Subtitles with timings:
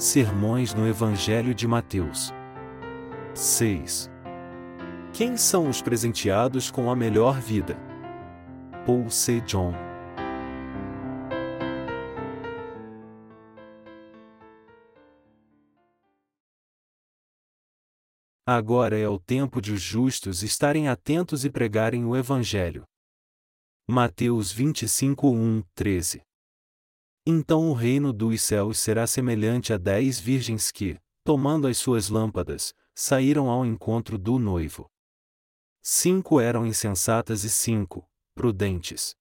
[0.00, 2.32] Sermões no Evangelho de Mateus.
[3.34, 4.08] 6.
[5.12, 7.76] Quem são os presenteados com a melhor vida?
[8.86, 9.40] Paul C.
[9.40, 9.74] John.
[18.46, 22.84] Agora é o tempo de os justos estarem atentos e pregarem o Evangelho.
[23.90, 26.27] Mateus 25, 1, 13
[27.30, 32.72] então o reino dos céus será semelhante a dez virgens que, tomando as suas lâmpadas,
[32.94, 34.90] saíram ao encontro do noivo.
[35.82, 39.14] Cinco eram insensatas e cinco, prudentes.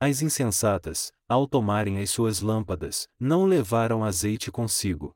[0.00, 5.14] As insensatas, ao tomarem as suas lâmpadas, não levaram azeite consigo.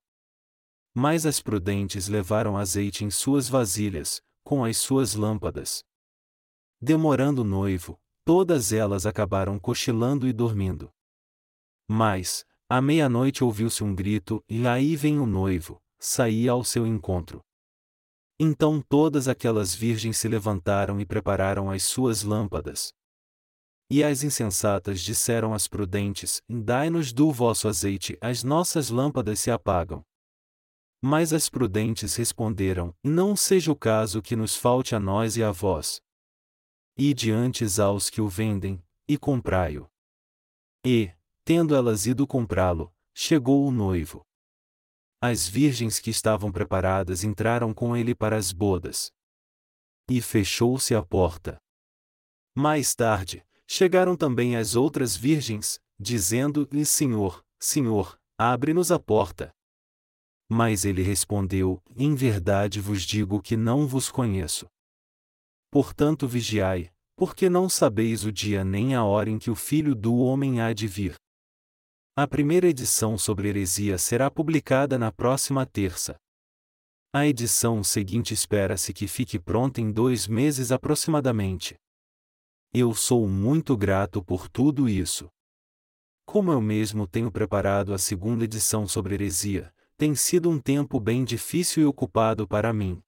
[0.94, 5.82] Mas as prudentes levaram azeite em suas vasilhas, com as suas lâmpadas.
[6.80, 10.92] Demorando o noivo, todas elas acabaram cochilando e dormindo.
[11.88, 17.40] Mas, à meia-noite ouviu-se um grito, e aí vem o noivo, saía ao seu encontro.
[18.38, 22.92] Então todas aquelas virgens se levantaram e prepararam as suas lâmpadas.
[23.90, 30.04] E as insensatas disseram às prudentes: Dai-nos do vosso azeite, as nossas lâmpadas se apagam.
[31.02, 35.50] Mas as prudentes responderam: Não seja o caso que nos falte a nós e a
[35.50, 36.02] vós.
[36.96, 39.88] E diante aos que o vendem, e comprai-o.
[40.84, 41.10] E,
[41.48, 44.20] Tendo elas ido comprá-lo, chegou o noivo.
[45.18, 49.10] As virgens que estavam preparadas entraram com ele para as bodas.
[50.10, 51.56] E fechou-se a porta.
[52.54, 59.50] Mais tarde, chegaram também as outras virgens, dizendo-lhe: Senhor, Senhor, abre-nos a porta.
[60.50, 64.66] Mas ele respondeu: Em verdade vos digo que não vos conheço.
[65.70, 70.18] Portanto vigiai, porque não sabeis o dia nem a hora em que o Filho do
[70.18, 71.16] Homem há de vir.
[72.20, 76.16] A primeira edição sobre heresia será publicada na próxima terça.
[77.12, 81.76] A edição seguinte espera-se que fique pronta em dois meses aproximadamente.
[82.74, 85.28] Eu sou muito grato por tudo isso.
[86.26, 91.24] Como eu mesmo tenho preparado a segunda edição sobre heresia, tem sido um tempo bem
[91.24, 93.00] difícil e ocupado para mim.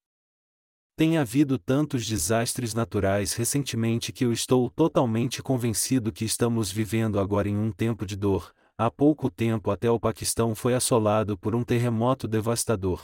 [0.95, 7.49] Tem havido tantos desastres naturais recentemente que eu estou totalmente convencido que estamos vivendo agora
[7.49, 11.63] em um tempo de dor, Há pouco tempo até o Paquistão foi assolado por um
[11.63, 13.03] terremoto devastador.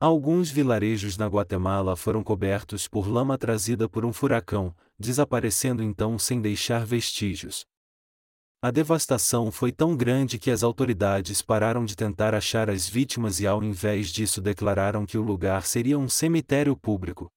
[0.00, 6.40] Alguns vilarejos na Guatemala foram cobertos por lama trazida por um furacão, desaparecendo então sem
[6.40, 7.66] deixar vestígios.
[8.62, 13.46] A devastação foi tão grande que as autoridades pararam de tentar achar as vítimas e,
[13.46, 17.28] ao invés disso, declararam que o lugar seria um cemitério público.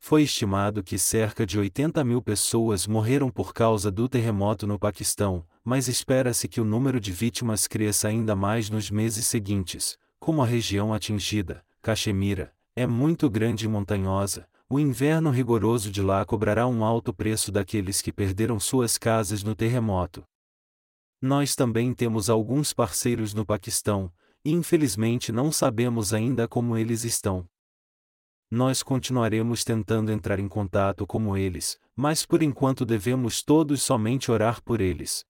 [0.00, 5.44] Foi estimado que cerca de 80 mil pessoas morreram por causa do terremoto no Paquistão,
[5.66, 9.98] mas espera-se que o número de vítimas cresça ainda mais nos meses seguintes.
[10.20, 16.24] Como a região atingida, Caxemira, é muito grande e montanhosa, o inverno rigoroso de lá
[16.24, 20.24] cobrará um alto preço daqueles que perderam suas casas no terremoto.
[21.20, 24.12] Nós também temos alguns parceiros no Paquistão,
[24.44, 27.44] e infelizmente não sabemos ainda como eles estão.
[28.48, 34.62] Nós continuaremos tentando entrar em contato com eles, mas por enquanto devemos todos somente orar
[34.62, 35.26] por eles.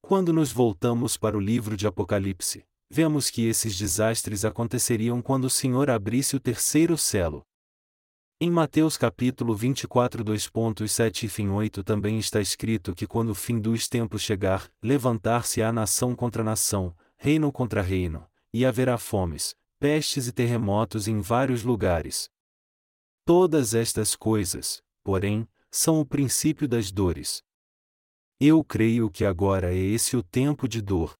[0.00, 5.50] Quando nos voltamos para o livro de Apocalipse, vemos que esses desastres aconteceriam quando o
[5.50, 7.44] Senhor abrisse o terceiro selo.
[8.40, 13.58] Em Mateus capítulo 24 2.7 e fim 8 também está escrito que quando o fim
[13.58, 20.32] dos tempos chegar, levantar-se-á nação contra nação, reino contra reino, e haverá fomes, pestes e
[20.32, 22.30] terremotos em vários lugares.
[23.24, 27.42] Todas estas coisas, porém, são o princípio das dores.
[28.38, 31.14] Eu creio que agora é esse o tempo de dor.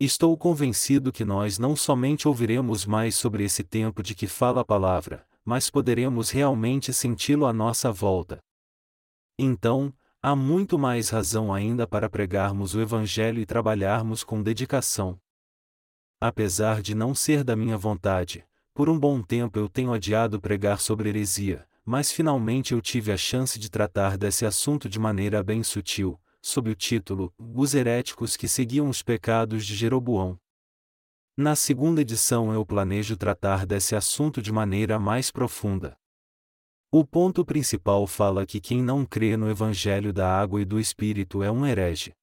[0.00, 4.64] Estou convencido que nós não somente ouviremos mais sobre esse tempo de que fala a
[4.64, 8.40] palavra, mas poderemos realmente senti-lo à nossa volta.
[9.38, 15.16] Então, há muito mais razão ainda para pregarmos o Evangelho e trabalharmos com dedicação.
[16.20, 18.44] Apesar de não ser da minha vontade,
[18.74, 23.16] por um bom tempo eu tenho adiado pregar sobre heresia, mas finalmente eu tive a
[23.16, 28.48] chance de tratar desse assunto de maneira bem sutil, sob o título Os Heréticos que
[28.48, 30.36] Seguiam os Pecados de Jeroboão.
[31.36, 35.96] Na segunda edição eu planejo tratar desse assunto de maneira mais profunda.
[36.90, 41.40] O ponto principal fala que quem não crê no Evangelho da Água e do Espírito
[41.40, 42.14] é um herege.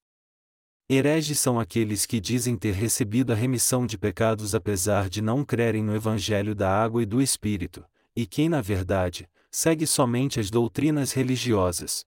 [0.89, 5.81] Hereges são aqueles que dizem ter recebido a remissão de pecados apesar de não crerem
[5.81, 11.11] no Evangelho da Água e do Espírito, e quem, na verdade, segue somente as doutrinas
[11.11, 12.03] religiosas.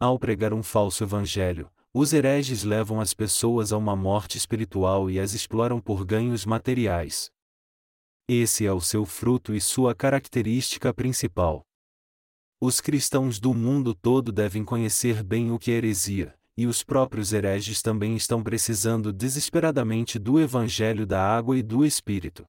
[0.00, 5.20] Ao pregar um falso evangelho, os hereges levam as pessoas a uma morte espiritual e
[5.20, 7.30] as exploram por ganhos materiais.
[8.28, 11.64] Esse é o seu fruto e sua característica principal.
[12.60, 17.32] Os cristãos do mundo todo devem conhecer bem o que é heresia, e os próprios
[17.32, 22.44] hereges também estão precisando desesperadamente do Evangelho da água e do Espírito.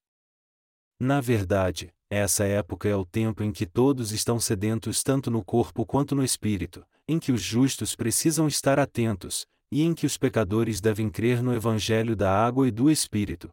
[0.99, 5.85] Na verdade, essa época é o tempo em que todos estão sedentos tanto no corpo
[5.85, 10.81] quanto no espírito, em que os justos precisam estar atentos, e em que os pecadores
[10.81, 13.47] devem crer no Evangelho da água e do Espírito.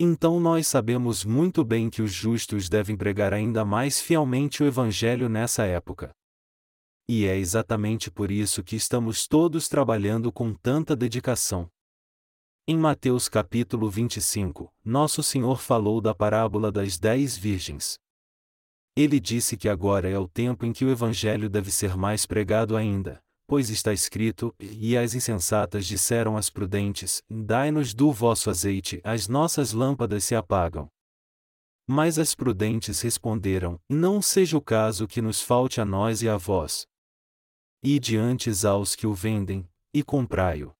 [0.00, 5.28] Então nós sabemos muito bem que os justos devem pregar ainda mais fielmente o Evangelho
[5.28, 6.10] nessa época.
[7.08, 11.68] E é exatamente por isso que estamos todos trabalhando com tanta dedicação.
[12.64, 17.98] Em Mateus capítulo 25, Nosso Senhor falou da parábola das dez virgens.
[18.96, 22.76] Ele disse que agora é o tempo em que o Evangelho deve ser mais pregado
[22.76, 29.26] ainda, pois está escrito: E as insensatas disseram às prudentes: Dai-nos do vosso azeite, as
[29.26, 30.88] nossas lâmpadas se apagam.
[31.84, 36.36] Mas as prudentes responderam: Não seja o caso que nos falte a nós e a
[36.36, 36.86] vós.
[37.82, 40.72] E diante aos que o vendem, e comprai-o.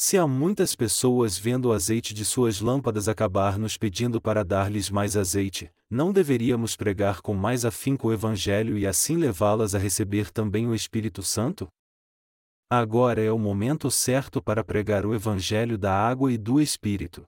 [0.00, 4.88] Se há muitas pessoas vendo o azeite de suas lâmpadas acabar nos pedindo para dar-lhes
[4.88, 10.30] mais azeite, não deveríamos pregar com mais afinco o Evangelho e assim levá-las a receber
[10.30, 11.66] também o Espírito Santo?
[12.70, 17.24] Agora é o momento certo para pregar o Evangelho da água e do Espírito.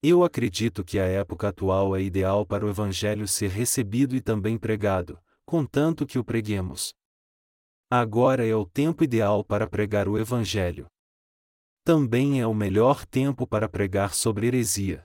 [0.00, 4.56] Eu acredito que a época atual é ideal para o Evangelho ser recebido e também
[4.56, 6.94] pregado, contanto que o preguemos.
[7.90, 10.86] Agora é o tempo ideal para pregar o Evangelho
[11.84, 15.04] também é o melhor tempo para pregar sobre heresia.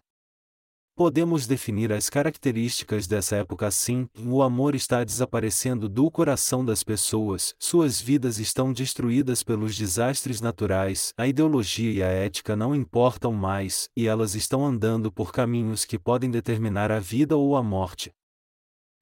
[0.95, 7.53] Podemos definir as características dessa época assim: o amor está desaparecendo do coração das pessoas,
[7.59, 13.89] suas vidas estão destruídas pelos desastres naturais, a ideologia e a ética não importam mais,
[13.95, 18.11] e elas estão andando por caminhos que podem determinar a vida ou a morte.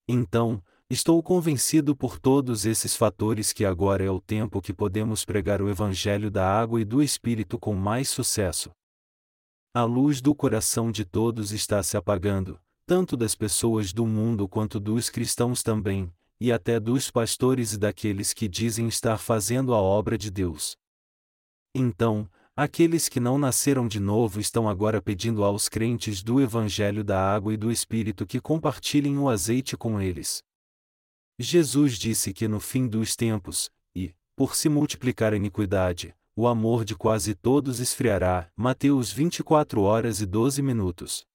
[0.08, 5.62] Então, Estou convencido por todos esses fatores que agora é o tempo que podemos pregar
[5.62, 8.72] o Evangelho da água e do Espírito com mais sucesso.
[9.74, 14.80] A luz do coração de todos está se apagando, tanto das pessoas do mundo quanto
[14.80, 20.18] dos cristãos também, e até dos pastores e daqueles que dizem estar fazendo a obra
[20.18, 20.78] de Deus.
[21.75, 27.19] Então, aqueles que não nasceram de novo estão agora pedindo aos crentes do Evangelho da
[27.22, 30.47] água e do Espírito que compartilhem o azeite com eles.
[31.39, 36.84] Jesus disse que no fim dos tempos, e, por se multiplicar a iniquidade, o amor
[36.84, 38.50] de quase todos esfriará.
[38.56, 41.28] Mateus 24 horas e 12 minutos.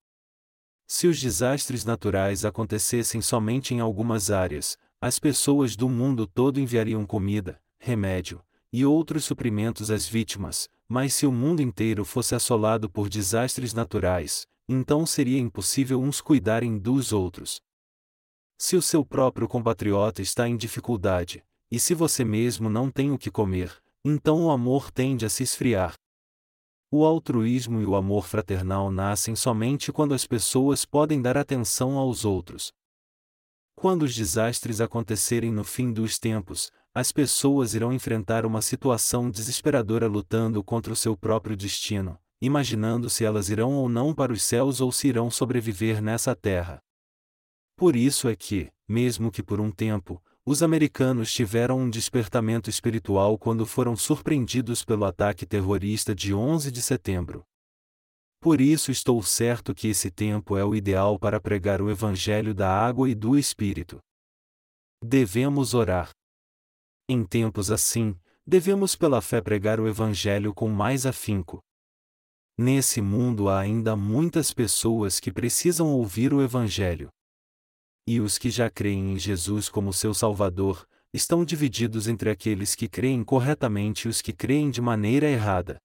[0.89, 7.07] Se os desastres naturais acontecessem somente em algumas áreas, as pessoas do mundo todo enviariam
[7.07, 13.09] comida, remédio e outros suprimentos às vítimas, mas se o mundo inteiro fosse assolado por
[13.09, 17.61] desastres naturais, então seria impossível uns cuidarem dos outros.
[18.65, 23.19] Se o seu próprio compatriota está em dificuldade, e se você mesmo não tem o
[23.19, 25.95] que comer, então o amor tende a se esfriar.
[26.89, 32.25] O altruísmo e o amor fraternal nascem somente quando as pessoas podem dar atenção aos
[32.25, 32.71] outros.
[33.75, 40.07] Quando os desastres acontecerem no fim dos tempos, as pessoas irão enfrentar uma situação desesperadora
[40.07, 44.81] lutando contra o seu próprio destino, imaginando se elas irão ou não para os céus
[44.81, 46.81] ou se irão sobreviver nessa terra.
[47.83, 53.37] Por isso é que, mesmo que por um tempo, os americanos tiveram um despertamento espiritual
[53.37, 57.43] quando foram surpreendidos pelo ataque terrorista de 11 de setembro.
[58.41, 62.71] Por isso estou certo que esse tempo é o ideal para pregar o Evangelho da
[62.71, 63.99] água e do Espírito.
[65.05, 66.11] Devemos orar.
[67.09, 71.59] Em tempos assim, devemos pela fé pregar o Evangelho com mais afinco.
[72.57, 77.11] Nesse mundo há ainda muitas pessoas que precisam ouvir o Evangelho
[78.07, 82.89] e os que já creem em Jesus como seu Salvador, estão divididos entre aqueles que
[82.89, 85.79] creem corretamente e os que creem de maneira errada.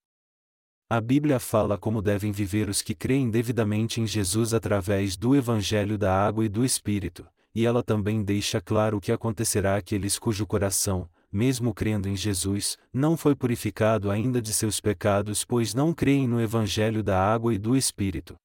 [0.90, 5.98] A Bíblia fala como devem viver os que creem devidamente em Jesus através do Evangelho
[5.98, 10.48] da Água e do Espírito, e ela também deixa claro o que acontecerá àqueles cujo
[10.48, 16.26] coração, mesmo crendo em Jesus, não foi purificado ainda de seus pecados, pois não creem
[16.26, 18.36] no Evangelho da Água e do Espírito.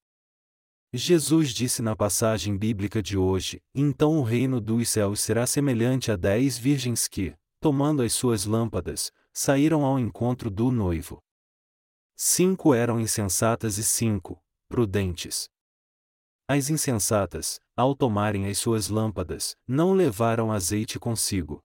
[0.94, 6.16] Jesus disse na passagem bíblica de hoje: Então o reino dos céus será semelhante a
[6.16, 11.22] dez virgens que, tomando as suas lâmpadas, saíram ao encontro do noivo.
[12.14, 15.48] Cinco eram insensatas e cinco, prudentes.
[16.46, 21.64] As insensatas, ao tomarem as suas lâmpadas, não levaram azeite consigo.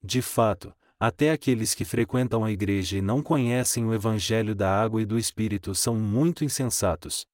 [0.00, 5.02] De fato, até aqueles que frequentam a igreja e não conhecem o Evangelho da água
[5.02, 7.26] e do Espírito são muito insensatos.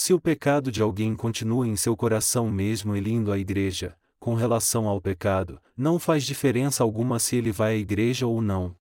[0.00, 4.36] Se o pecado de alguém continua em seu coração mesmo ele indo à igreja, com
[4.36, 8.76] relação ao pecado, não faz diferença alguma se ele vai à igreja ou não.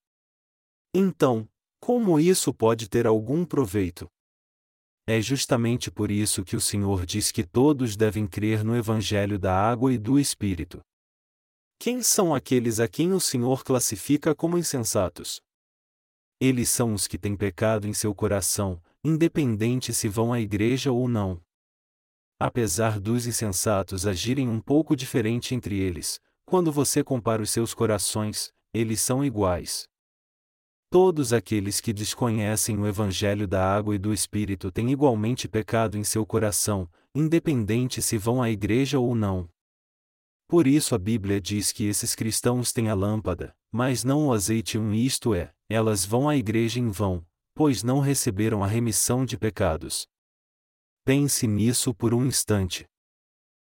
[0.94, 4.08] Então, como isso pode ter algum proveito?
[5.08, 9.60] É justamente por isso que o Senhor diz que todos devem crer no Evangelho da
[9.60, 10.82] água e do Espírito.
[11.80, 15.42] Quem são aqueles a quem o Senhor classifica como insensatos?
[16.40, 21.08] Eles são os que têm pecado em seu coração, independente se vão à igreja ou
[21.08, 21.42] não.
[22.38, 28.52] Apesar dos insensatos agirem um pouco diferente entre eles, quando você compara os seus corações,
[28.74, 29.88] eles são iguais.
[30.90, 36.04] Todos aqueles que desconhecem o Evangelho da água e do Espírito têm igualmente pecado em
[36.04, 39.48] seu coração, independente se vão à igreja ou não.
[40.50, 44.78] Por isso a Bíblia diz que esses cristãos têm a lâmpada, mas não o azeite
[44.78, 47.26] um isto é, elas vão à igreja em vão,
[47.58, 50.08] pois não receberam a remissão de pecados.
[51.04, 52.88] Pense nisso por um instante.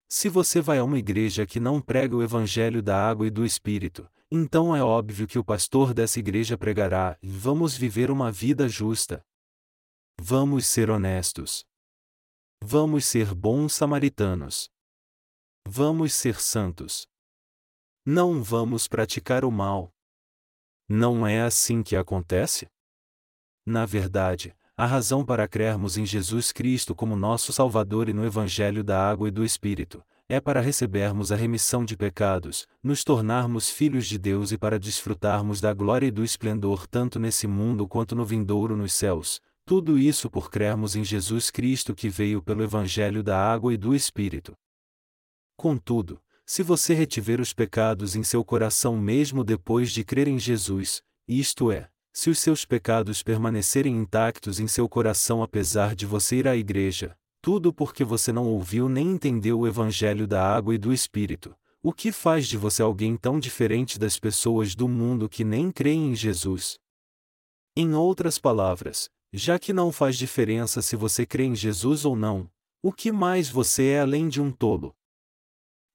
[0.08, 3.44] Se você vai a uma igreja que não prega o Evangelho da água e do
[3.44, 9.20] Espírito, então é óbvio que o pastor dessa igreja pregará: vamos viver uma vida justa.
[10.20, 11.64] Vamos ser honestos.
[12.62, 14.70] Vamos ser bons samaritanos.
[15.66, 17.08] Vamos ser santos.
[18.06, 19.90] Não vamos praticar o mal.
[20.88, 22.70] Não é assim que acontece?
[23.64, 28.82] Na verdade, a razão para crermos em Jesus Cristo como nosso Salvador e no Evangelho
[28.82, 34.06] da Água e do Espírito, é para recebermos a remissão de pecados, nos tornarmos filhos
[34.06, 38.24] de Deus e para desfrutarmos da glória e do esplendor tanto nesse mundo quanto no
[38.24, 43.38] vindouro nos céus, tudo isso por crermos em Jesus Cristo que veio pelo Evangelho da
[43.38, 44.54] água e do Espírito.
[45.56, 51.02] Contudo, se você retiver os pecados em seu coração mesmo depois de crer em Jesus,
[51.28, 56.48] isto é, se os seus pecados permanecerem intactos em seu coração apesar de você ir
[56.48, 60.92] à igreja, tudo porque você não ouviu nem entendeu o Evangelho da água e do
[60.92, 61.56] Espírito.
[61.82, 66.12] O que faz de você alguém tão diferente das pessoas do mundo que nem creem
[66.12, 66.78] em Jesus?
[67.74, 72.48] Em outras palavras, já que não faz diferença se você crê em Jesus ou não,
[72.82, 74.94] o que mais você é além de um tolo?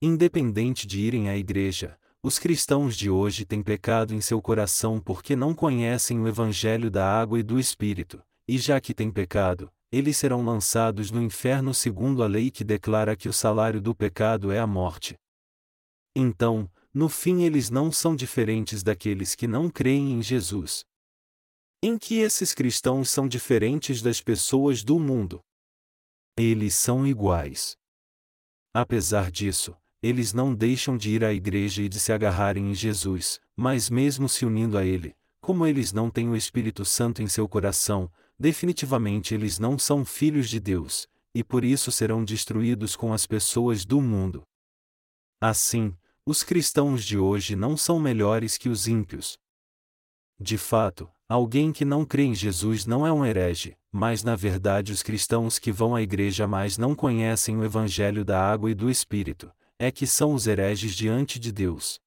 [0.02, 1.98] Independente de irem à igreja,
[2.28, 7.10] os cristãos de hoje têm pecado em seu coração porque não conhecem o Evangelho da
[7.10, 12.22] água e do Espírito, e já que têm pecado, eles serão lançados no inferno segundo
[12.22, 15.16] a lei que declara que o salário do pecado é a morte.
[16.14, 20.84] Então, no fim eles não são diferentes daqueles que não creem em Jesus.
[21.82, 25.40] Em que esses cristãos são diferentes das pessoas do mundo?
[26.38, 27.78] Eles são iguais.
[28.74, 33.40] Apesar disso, eles não deixam de ir à igreja e de se agarrarem em Jesus,
[33.56, 37.48] mas mesmo se unindo a Ele, como eles não têm o Espírito Santo em seu
[37.48, 43.26] coração, definitivamente eles não são filhos de Deus, e por isso serão destruídos com as
[43.26, 44.44] pessoas do mundo.
[45.40, 49.40] Assim, os cristãos de hoje não são melhores que os ímpios.
[50.40, 54.92] De fato, alguém que não crê em Jesus não é um herege, mas na verdade
[54.92, 58.90] os cristãos que vão à igreja mais não conhecem o Evangelho da água e do
[58.90, 62.00] Espírito, é que são os hereges diante de Deus.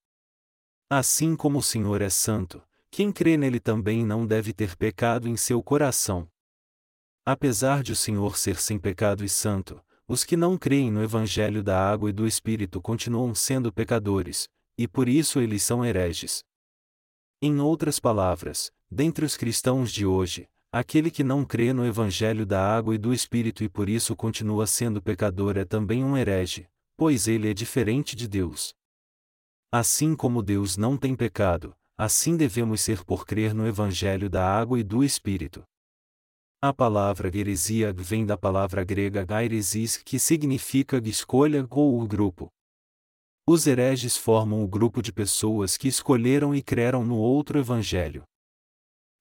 [0.89, 5.37] Assim como o Senhor é santo, quem crê nele também não deve ter pecado em
[5.37, 6.27] seu coração.
[7.25, 11.63] Apesar de o Senhor ser sem pecado e santo, os que não creem no Evangelho
[11.63, 16.43] da água e do Espírito continuam sendo pecadores, e por isso eles são hereges.
[17.41, 22.61] Em outras palavras, dentre os cristãos de hoje, aquele que não crê no Evangelho da
[22.61, 26.67] água e do Espírito e por isso continua sendo pecador é também um herege,
[27.01, 28.75] pois ele é diferente de Deus.
[29.71, 34.79] Assim como Deus não tem pecado, assim devemos ser por crer no Evangelho da água
[34.79, 35.63] e do Espírito.
[36.61, 42.51] A palavra heresia vem da palavra grega gairesis, que significa escolha ou o grupo.
[43.47, 48.21] Os hereges formam o grupo de pessoas que escolheram e creram no outro evangelho.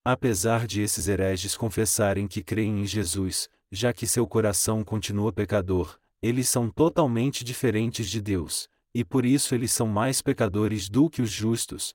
[0.05, 5.99] Apesar de esses hereges confessarem que creem em Jesus, já que seu coração continua pecador,
[6.23, 11.23] eles são totalmente diferentes de Deus, e por isso eles são mais pecadores do que
[11.23, 11.95] os justos,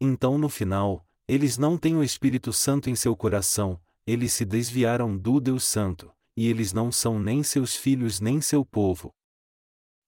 [0.00, 5.18] então no final, eles não têm o Espírito Santo em seu coração, eles se desviaram
[5.18, 9.12] do Deus Santo, e eles não são nem seus filhos nem seu povo.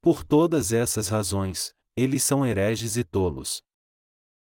[0.00, 3.62] Por todas essas razões, eles são hereges e tolos.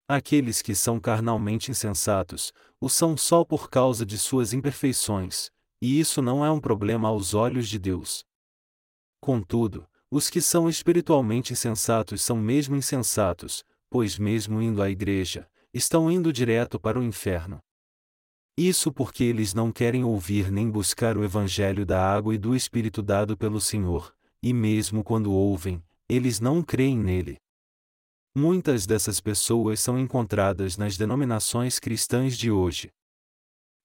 [0.08, 5.50] Aqueles que são carnalmente insensatos, o são só por causa de suas imperfeições,
[5.82, 8.24] e isso não é um problema aos olhos de Deus.
[9.24, 16.12] Contudo, os que são espiritualmente insensatos são mesmo insensatos, pois mesmo indo à igreja, estão
[16.12, 17.62] indo direto para o inferno.
[18.58, 23.02] Isso porque eles não querem ouvir nem buscar o Evangelho da água e do Espírito
[23.02, 27.38] dado pelo Senhor, e mesmo quando ouvem, eles não creem nele.
[28.36, 32.92] Muitas dessas pessoas são encontradas nas denominações cristãs de hoje.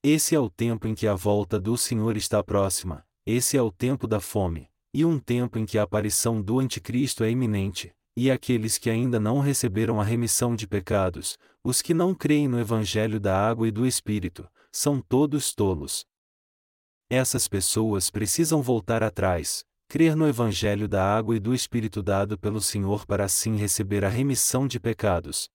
[0.02, 3.70] Esse é o tempo em que a volta do Senhor está próxima, esse é o
[3.70, 4.68] tempo da fome,
[4.98, 9.20] e um tempo em que a aparição do Anticristo é iminente, e aqueles que ainda
[9.20, 13.70] não receberam a remissão de pecados, os que não creem no Evangelho da água e
[13.70, 16.04] do Espírito, são todos tolos.
[17.08, 22.60] Essas pessoas precisam voltar atrás, crer no Evangelho da água e do Espírito dado pelo
[22.60, 25.48] Senhor para assim receber a remissão de pecados.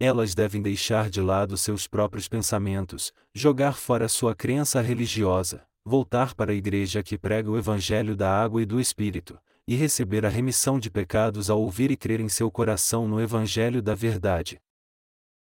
[0.00, 6.52] Elas devem deixar de lado seus próprios pensamentos, jogar fora sua crença religiosa, voltar para
[6.52, 10.78] a igreja que prega o Evangelho da água e do Espírito, e receber a remissão
[10.78, 14.60] de pecados ao ouvir e crer em seu coração no Evangelho da verdade.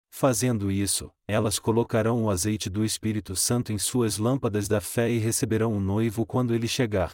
[0.08, 5.18] Fazendo isso, elas colocarão o azeite do Espírito Santo em suas lâmpadas da fé e
[5.18, 7.12] receberão o noivo quando ele chegar.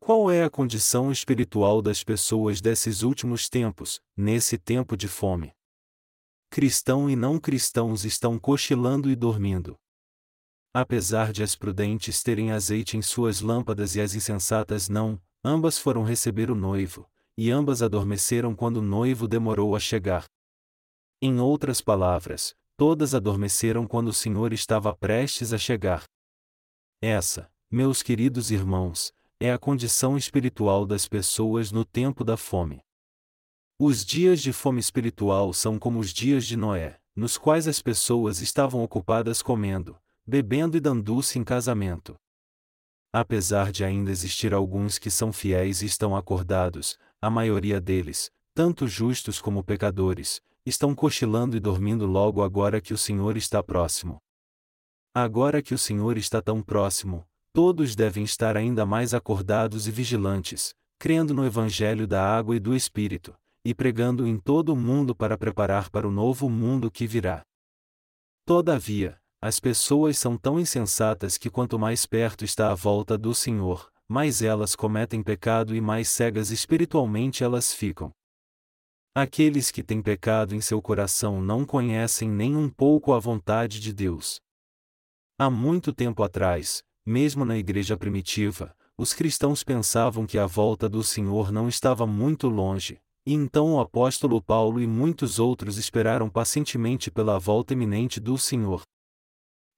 [0.00, 5.52] Qual é a condição espiritual das pessoas desses últimos tempos, nesse tempo de fome?
[6.50, 9.76] Cristão e não cristãos estão cochilando e dormindo.
[10.74, 16.02] Apesar de as prudentes terem azeite em suas lâmpadas e as insensatas não, ambas foram
[16.02, 20.24] receber o noivo, e ambas adormeceram quando o noivo demorou a chegar.
[21.20, 26.04] Em outras palavras, todas adormeceram quando o Senhor estava prestes a chegar.
[27.02, 32.80] Essa, meus queridos irmãos, é a condição espiritual das pessoas no tempo da fome.
[33.78, 38.40] Os dias de fome espiritual são como os dias de Noé, nos quais as pessoas
[38.40, 42.14] estavam ocupadas comendo, bebendo e dando-se em casamento.
[43.12, 48.86] Apesar de ainda existir alguns que são fiéis e estão acordados, a maioria deles, tanto
[48.86, 54.18] justos como pecadores, estão cochilando e dormindo logo agora que o Senhor está próximo.
[55.14, 60.74] Agora que o Senhor está tão próximo, todos devem estar ainda mais acordados e vigilantes,
[60.98, 65.36] crendo no Evangelho da água e do Espírito, e pregando em todo o mundo para
[65.36, 67.42] preparar para o novo mundo que virá.
[68.46, 73.90] Todavia, as pessoas são tão insensatas que quanto mais perto está a volta do Senhor,
[74.06, 78.12] mais elas cometem pecado e mais cegas espiritualmente elas ficam.
[79.12, 83.92] Aqueles que têm pecado em seu coração não conhecem nem um pouco a vontade de
[83.92, 84.40] Deus.
[85.36, 91.02] Há muito tempo atrás, mesmo na igreja primitiva, os cristãos pensavam que a volta do
[91.02, 97.10] Senhor não estava muito longe, e então o apóstolo Paulo e muitos outros esperaram pacientemente
[97.10, 98.84] pela volta iminente do Senhor.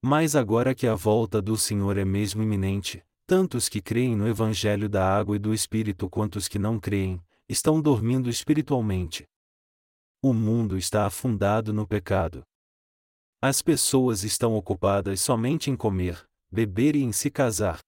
[0.06, 4.28] Mas agora que a volta do Senhor é mesmo iminente, tanto os que creem no
[4.28, 9.24] Evangelho da água e do Espírito quanto os que não creem, estão dormindo espiritualmente.
[10.22, 12.42] O mundo está afundado no pecado.
[13.40, 17.78] As pessoas estão ocupadas somente em comer, beber e em se casar.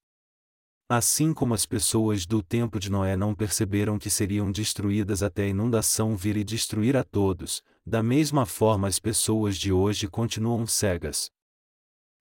[0.89, 5.49] Assim como as pessoas do tempo de Noé não perceberam que seriam destruídas até a
[5.49, 11.31] inundação vir e destruir a todos, da mesma forma as pessoas de hoje continuam cegas.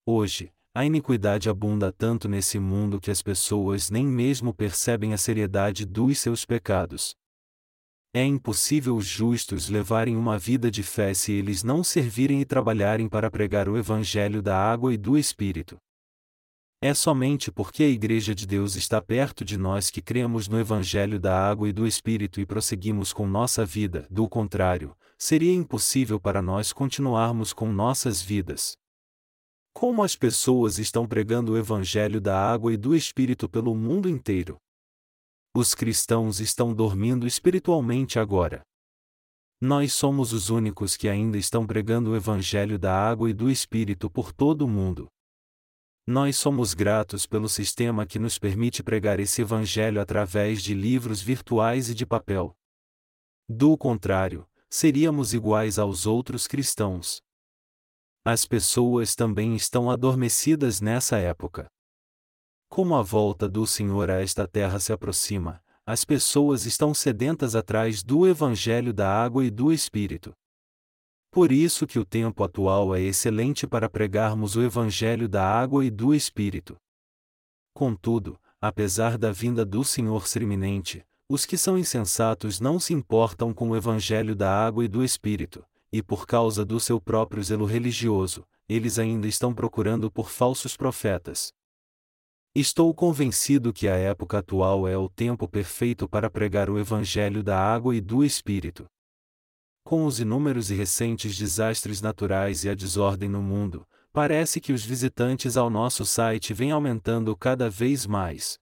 [0.08, 5.84] Hoje, a iniquidade abunda tanto nesse mundo que as pessoas nem mesmo percebem a seriedade
[5.84, 7.16] dos seus pecados.
[8.14, 13.10] É impossível os justos levarem uma vida de fé se eles não servirem e trabalharem
[13.10, 15.76] para pregar o Evangelho da água e do Espírito.
[16.80, 21.20] É somente porque a Igreja de Deus está perto de nós que cremos no Evangelho
[21.20, 26.44] da água e do Espírito e prosseguimos com nossa vida, do contrário, seria impossível para
[26.44, 28.78] nós continuarmos com nossas vidas.
[29.78, 34.56] Como as pessoas estão pregando o Evangelho da água e do Espírito pelo mundo inteiro?
[35.54, 38.62] Os cristãos estão dormindo espiritualmente agora.
[39.60, 44.10] Nós somos os únicos que ainda estão pregando o Evangelho da água e do Espírito
[44.10, 45.10] por todo o mundo.
[46.08, 51.90] Nós somos gratos pelo sistema que nos permite pregar esse Evangelho através de livros virtuais
[51.90, 52.56] e de papel.
[53.50, 57.25] Do contrário, seríamos iguais aos outros cristãos.
[58.28, 61.68] As pessoas também estão adormecidas nessa época.
[62.68, 68.02] Como a volta do Senhor a esta terra se aproxima, as pessoas estão sedentas atrás
[68.02, 70.34] do Evangelho da água e do Espírito.
[71.30, 75.92] Por isso que o tempo atual é excelente para pregarmos o Evangelho da água e
[75.92, 76.76] do Espírito.
[77.76, 83.54] Contudo, apesar da vinda do Senhor ser iminente, os que são insensatos não se importam
[83.54, 85.64] com o Evangelho da água e do Espírito,
[85.98, 91.54] e por causa do seu próprio zelo religioso, eles ainda estão procurando por falsos profetas,
[92.58, 97.60] Estou convencido que a época atual é o tempo perfeito para pregar o Evangelho da
[97.60, 98.86] água e do Espírito.
[99.84, 104.86] com os inúmeros e recentes desastres naturais e a desordem no mundo, parece que os
[104.86, 108.58] visitantes ao nosso site vêm aumentando cada vez mais.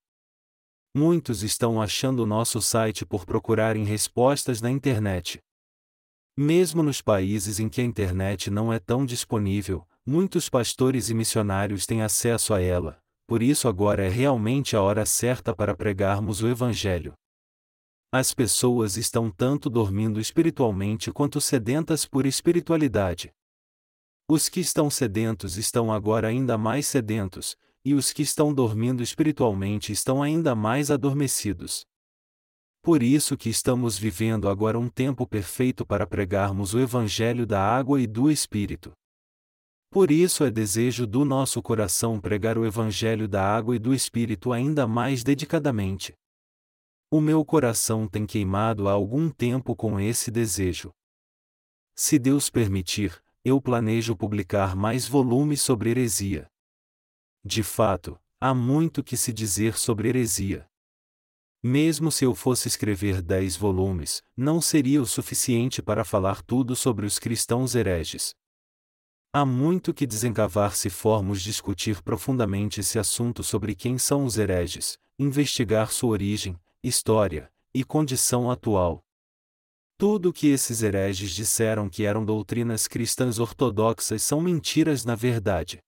[0.94, 5.40] Muitos estão achando o nosso site por procurarem respostas na internet.
[6.36, 11.86] Mesmo nos países em que a internet não é tão disponível, muitos pastores e missionários
[11.86, 16.48] têm acesso a ela, por isso agora é realmente a hora certa para pregarmos o
[16.48, 17.14] Evangelho.
[18.12, 23.32] As pessoas estão tanto dormindo espiritualmente quanto sedentas por espiritualidade.
[24.28, 29.92] Os que estão sedentos estão agora ainda mais sedentos, e os que estão dormindo espiritualmente
[29.92, 31.86] estão ainda mais adormecidos.
[32.84, 38.02] Por isso que estamos vivendo agora um tempo perfeito para pregarmos o Evangelho da água
[38.02, 38.92] e do Espírito.
[39.90, 44.52] Por isso é desejo do nosso coração pregar o Evangelho da água e do Espírito
[44.52, 46.14] ainda mais dedicadamente.
[47.10, 50.92] O meu coração tem queimado há algum tempo com esse desejo.
[51.96, 56.48] Se Deus permitir, eu planejo publicar mais volumes sobre heresia.
[57.46, 60.68] De fato, há muito que se dizer sobre heresia.
[61.66, 67.06] Mesmo se eu fosse escrever dez volumes, não seria o suficiente para falar tudo sobre
[67.06, 68.36] os cristãos hereges.
[69.32, 75.00] Há muito que desencavar se formos discutir profundamente esse assunto sobre quem são os hereges,
[75.18, 79.02] investigar sua origem, história e condição atual.
[79.98, 85.80] Tudo o que esses hereges disseram que eram doutrinas cristãs ortodoxas são mentiras na verdade.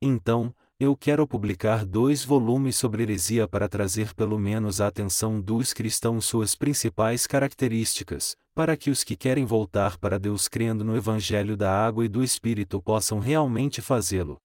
[0.00, 5.72] Então, eu quero publicar dois volumes sobre heresia para trazer pelo menos a atenção dos
[5.72, 11.56] cristãos suas principais características, para que os que querem voltar para Deus crendo no Evangelho
[11.56, 14.38] da Água e do Espírito possam realmente fazê-lo.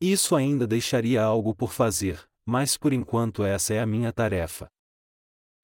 [0.00, 4.68] Isso ainda deixaria algo por fazer, mas por enquanto essa é a minha tarefa.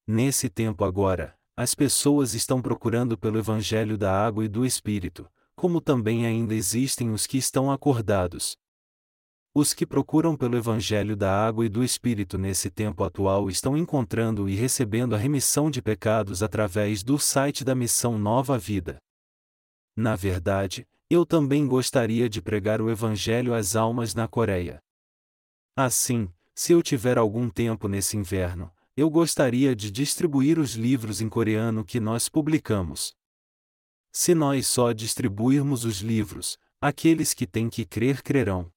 [0.05, 5.81] Nesse tempo agora, as pessoas estão procurando pelo Evangelho da Água e do Espírito, como
[5.81, 8.57] também ainda existem os que estão acordados,
[9.59, 14.49] os que procuram pelo Evangelho da água e do Espírito nesse tempo atual estão encontrando
[14.49, 18.99] e recebendo a remissão de pecados através do site da Missão Nova Vida.
[19.97, 24.79] Na verdade, eu também gostaria de pregar o Evangelho às almas na Coreia.
[25.77, 31.29] Assim, se eu tiver algum tempo nesse inverno, eu gostaria de distribuir os livros em
[31.29, 33.13] coreano que nós publicamos.
[34.13, 38.73] Se nós só distribuirmos os livros, aqueles que têm que crer crerão.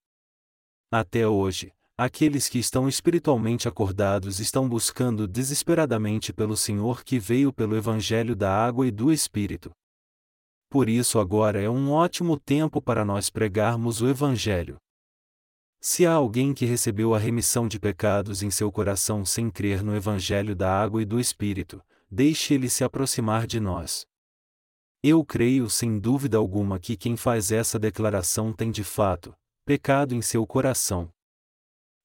[0.94, 7.78] Até hoje, aqueles que estão espiritualmente acordados estão buscando desesperadamente pelo Senhor que veio pelo
[7.78, 9.72] Evangelho da água e do Espírito.
[10.70, 14.76] Por isso agora é um ótimo tempo para nós pregarmos o Evangelho.
[15.80, 19.96] Se há alguém que recebeu a remissão de pecados em seu coração sem crer no
[19.96, 24.06] Evangelho da água e do Espírito, deixe ele se aproximar de nós.
[25.02, 30.22] Eu creio sem dúvida alguma que quem faz essa declaração tem de fato, pecado em
[30.22, 31.10] seu coração.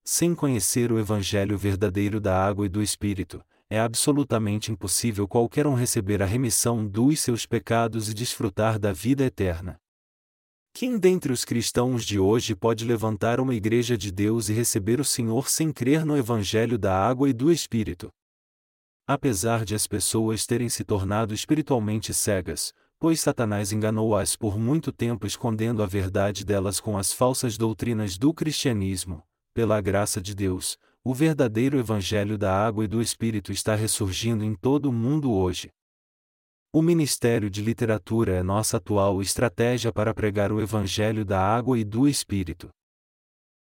[0.05, 5.75] Sem conhecer o Evangelho verdadeiro da água e do Espírito, é absolutamente impossível qualquer um
[5.75, 9.81] receber a remissão dos seus pecados e desfrutar da vida eterna.
[10.73, 15.05] Quem dentre os cristãos de hoje pode levantar uma igreja de Deus e receber o
[15.05, 18.11] Senhor sem crer no Evangelho da água e do Espírito?
[19.07, 25.27] Apesar de as pessoas terem se tornado espiritualmente cegas, pois Satanás enganou-as por muito tempo
[25.27, 29.23] escondendo a verdade delas com as falsas doutrinas do cristianismo.
[29.53, 34.55] Pela graça de Deus, o verdadeiro Evangelho da Água e do Espírito está ressurgindo em
[34.55, 35.71] todo o mundo hoje.
[36.73, 41.85] O Ministério de Literatura é nossa atual estratégia para pregar o Evangelho da Água e
[41.85, 42.69] do Espírito.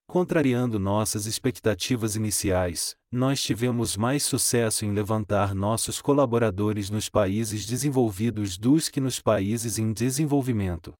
[0.06, 8.58] Contrariando nossas expectativas iniciais, nós tivemos mais sucesso em levantar nossos colaboradores nos países desenvolvidos
[8.58, 10.92] dos que nos países em desenvolvimento.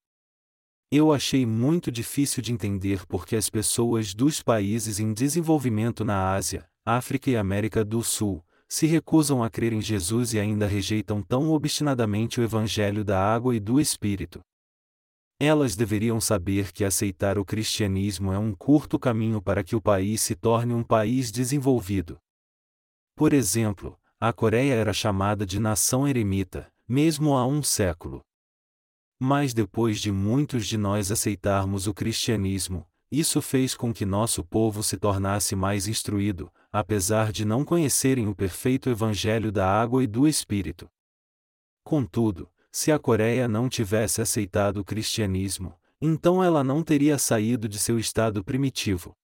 [0.90, 6.66] Eu achei muito difícil de entender porque as pessoas dos países em desenvolvimento na Ásia,
[6.84, 11.50] África e América do Sul se recusam a crer em Jesus e ainda rejeitam tão
[11.50, 14.40] obstinadamente o Evangelho da água e do Espírito.
[15.38, 20.22] Elas deveriam saber que aceitar o cristianismo é um curto caminho para que o país
[20.22, 22.18] se torne um país desenvolvido.
[23.14, 28.22] Por exemplo, a Coreia era chamada de nação eremita, mesmo há um século.
[29.20, 34.82] Mas depois de muitos de nós aceitarmos o cristianismo, isso fez com que nosso povo
[34.82, 40.26] se tornasse mais instruído, apesar de não conhecerem o perfeito evangelho da água e do
[40.26, 40.88] Espírito.
[41.84, 47.78] Contudo, se a Coreia não tivesse aceitado o cristianismo, então ela não teria saído de
[47.78, 49.16] seu estado primitivo.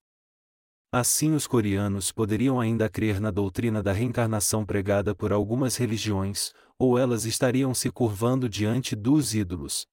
[0.91, 6.97] Assim, os coreanos poderiam ainda crer na doutrina da reencarnação pregada por algumas religiões, ou
[6.97, 9.85] elas estariam se curvando diante dos ídolos.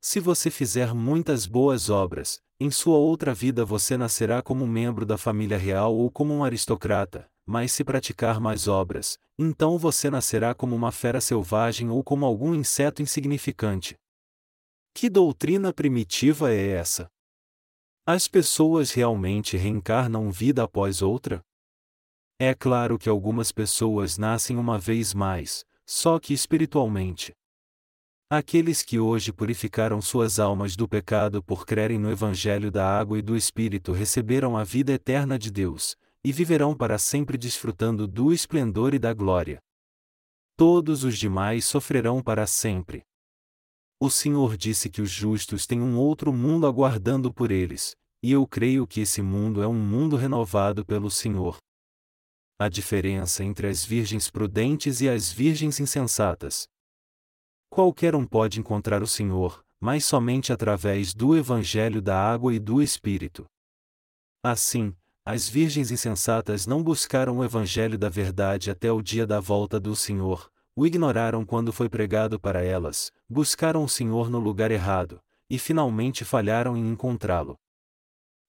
[0.00, 5.04] Se você fizer muitas boas obras, em sua outra vida você nascerá como um membro
[5.04, 10.54] da família real ou como um aristocrata, mas se praticar mais obras, então você nascerá
[10.54, 13.96] como uma fera selvagem ou como algum inseto insignificante.
[14.94, 17.08] Que doutrina primitiva é essa?
[18.06, 21.40] As pessoas realmente reencarnam vida após outra?
[22.38, 27.32] É claro que algumas pessoas nascem uma vez mais, só que espiritualmente.
[28.30, 33.22] Aqueles que hoje purificaram suas almas do pecado por crerem no Evangelho da Água e
[33.22, 38.94] do Espírito receberam a vida eterna de Deus, e viverão para sempre desfrutando do esplendor
[38.94, 39.60] e da glória.
[40.56, 43.02] Todos os demais sofrerão para sempre.
[43.98, 48.46] O Senhor disse que os justos têm um outro mundo aguardando por eles, e eu
[48.46, 51.56] creio que esse mundo é um mundo renovado pelo Senhor.
[52.58, 56.66] A diferença entre as virgens prudentes e as virgens insensatas,
[57.72, 62.82] Qualquer um pode encontrar o Senhor, mas somente através do Evangelho da Água e do
[62.82, 63.46] Espírito.
[64.42, 64.92] Assim,
[65.24, 69.94] as virgens insensatas não buscaram o Evangelho da verdade até o dia da volta do
[69.94, 75.58] Senhor, o ignoraram quando foi pregado para elas, buscaram o Senhor no lugar errado, e
[75.58, 77.58] finalmente falharam em encontrá-lo.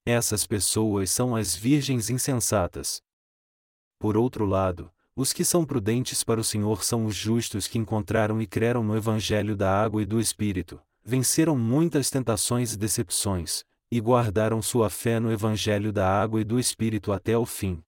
[0.06, 3.02] Essas pessoas são as virgens insensatas.
[4.00, 8.42] Por outro lado, os que são prudentes para o Senhor são os justos que encontraram
[8.42, 14.00] e creram no Evangelho da água e do Espírito, venceram muitas tentações e decepções, e
[14.00, 17.84] guardaram sua fé no Evangelho da água e do Espírito até o fim.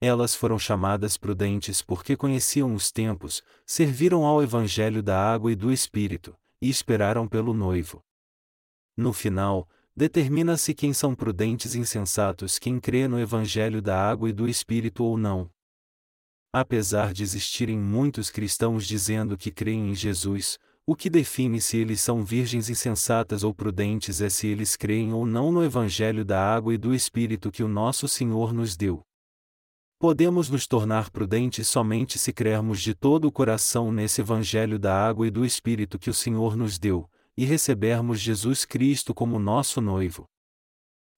[0.00, 5.72] Elas foram chamadas prudentes porque conheciam os tempos, serviram ao Evangelho da água e do
[5.72, 8.00] Espírito, e esperaram pelo noivo.
[8.96, 14.32] No final, determina-se quem são prudentes e insensatos quem crê no Evangelho da água e
[14.32, 15.50] do Espírito ou não.
[16.52, 20.58] Apesar de existirem muitos cristãos dizendo que creem em Jesus,
[20.90, 25.24] o que define se eles são virgens insensatas ou prudentes é se eles creem ou
[25.24, 29.00] não no Evangelho da água e do Espírito que o nosso Senhor nos deu.
[30.00, 35.28] Podemos nos tornar prudentes somente se crermos de todo o coração nesse Evangelho da água
[35.28, 40.26] e do Espírito que o Senhor nos deu, e recebermos Jesus Cristo como nosso noivo.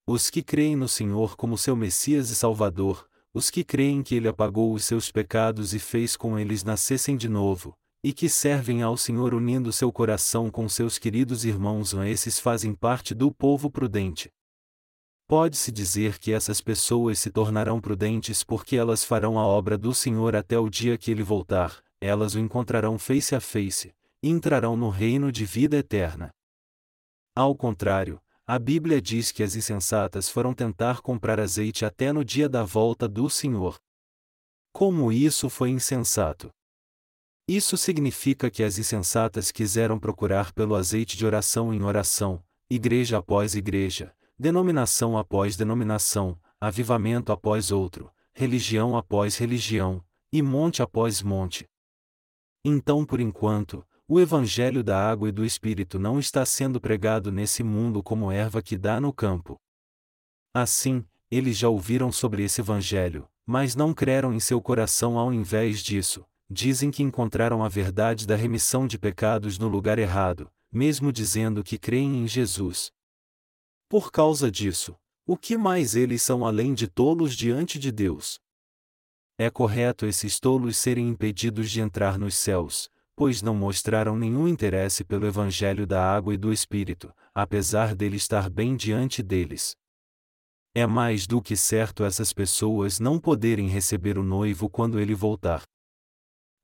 [0.05, 4.27] Os que creem no Senhor como seu Messias e Salvador, os que creem que ele
[4.27, 8.97] apagou os seus pecados e fez com eles nascessem de novo, e que servem ao
[8.97, 14.29] Senhor unindo seu coração com seus queridos irmãos, esses fazem parte do povo prudente.
[15.25, 20.35] Pode-se dizer que essas pessoas se tornarão prudentes porque elas farão a obra do Senhor
[20.35, 24.89] até o dia que ele voltar, elas o encontrarão face a face, e entrarão no
[24.89, 26.29] reino de vida eterna.
[27.33, 32.49] Ao contrário, a Bíblia diz que as insensatas foram tentar comprar azeite até no dia
[32.49, 33.79] da volta do Senhor.
[34.73, 36.51] Como isso foi insensato?
[37.47, 43.53] Isso significa que as insensatas quiseram procurar pelo azeite de oração em oração, igreja após
[43.53, 50.01] igreja, denominação após denominação, avivamento após outro, religião após religião,
[50.31, 51.69] e monte após monte.
[52.63, 57.61] Então, por enquanto, o Evangelho da água e do Espírito não está sendo pregado nesse
[57.61, 59.59] mundo como erva que dá no campo.
[60.53, 65.83] Assim, eles já ouviram sobre esse Evangelho, mas não creram em seu coração ao invés
[65.83, 71.63] disso, dizem que encontraram a verdade da remissão de pecados no lugar errado, mesmo dizendo
[71.63, 72.91] que creem em Jesus.
[73.89, 78.39] Por causa disso, o que mais eles são além de tolos diante de Deus?
[79.37, 85.03] É correto esses tolos serem impedidos de entrar nos céus, pois não mostraram nenhum interesse
[85.03, 89.75] pelo Evangelho da água e do Espírito, apesar dele estar bem diante deles.
[90.75, 95.63] É mais do que certo essas pessoas não poderem receber o noivo quando ele voltar.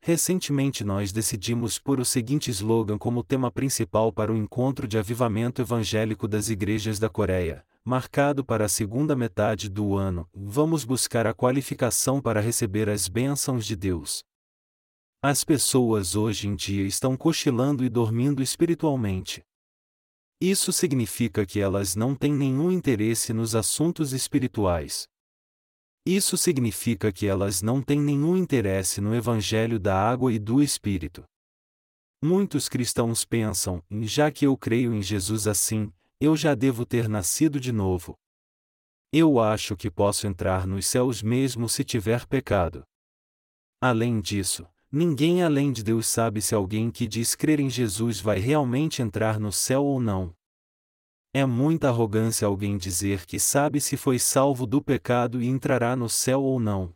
[0.02, 5.62] Recentemente nós decidimos pôr o seguinte slogan como tema principal para o encontro de avivamento
[5.62, 10.28] evangélico das igrejas da Coreia, marcado para a segunda metade do ano.
[10.34, 14.24] Vamos buscar a qualificação para receber as bênçãos de Deus.
[15.22, 19.44] As pessoas hoje em dia estão cochilando e dormindo espiritualmente.
[20.40, 25.10] Isso significa que elas não têm nenhum interesse nos assuntos espirituais.
[26.06, 31.24] Isso significa que elas não têm nenhum interesse no Evangelho da água e do Espírito.
[32.22, 37.60] Muitos cristãos pensam, já que eu creio em Jesus assim, eu já devo ter nascido
[37.60, 38.16] de novo.
[39.12, 42.84] Eu acho que posso entrar nos céus mesmo se tiver pecado.
[43.82, 48.40] Além disso, Ninguém além de Deus sabe se alguém que diz crer em Jesus vai
[48.40, 50.34] realmente entrar no céu ou não.
[51.32, 56.10] É muita arrogância alguém dizer que sabe se foi salvo do pecado e entrará no
[56.10, 56.92] céu ou não.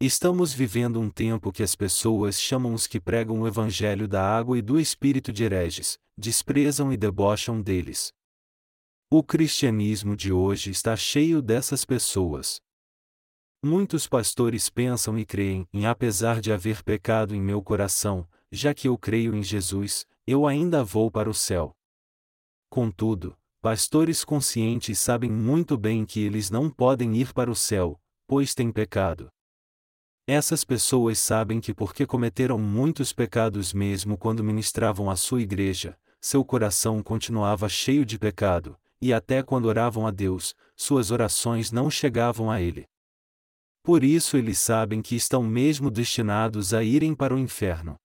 [0.00, 4.58] Estamos vivendo um tempo que as pessoas chamam os que pregam o evangelho da água
[4.58, 8.10] e do espírito de hereges, desprezam e debocham deles.
[9.10, 12.62] O cristianismo de hoje está cheio dessas pessoas.
[13.62, 18.88] Muitos pastores pensam e creem em apesar de haver pecado em meu coração, já que
[18.88, 21.75] eu creio em Jesus, eu ainda vou para o céu.
[22.68, 28.54] Contudo, pastores conscientes sabem muito bem que eles não podem ir para o céu, pois
[28.54, 29.28] têm pecado.
[30.26, 36.44] Essas pessoas sabem que porque cometeram muitos pecados mesmo quando ministravam a sua igreja, seu
[36.44, 42.50] coração continuava cheio de pecado, e até quando oravam a Deus, suas orações não chegavam
[42.50, 42.88] a Ele.
[43.84, 47.96] Por isso eles sabem que estão mesmo destinados a irem para o inferno.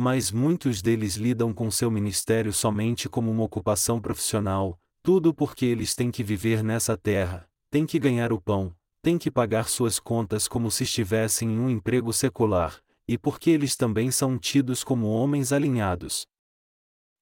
[0.00, 5.96] Mas muitos deles lidam com seu ministério somente como uma ocupação profissional, tudo porque eles
[5.96, 10.46] têm que viver nessa terra, têm que ganhar o pão, têm que pagar suas contas
[10.46, 15.52] como se estivessem em um emprego secular, e porque eles também são tidos como homens
[15.52, 16.28] alinhados.